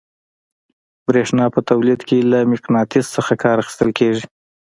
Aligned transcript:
برېښنا 1.07 1.45
په 1.55 1.59
تولید 1.69 2.01
کې 2.07 2.17
له 2.31 2.39
مقناطیس 2.51 3.05
څخه 3.15 3.33
کار 3.43 3.57
اخیستل 3.61 3.89
کیږي. 3.99 4.23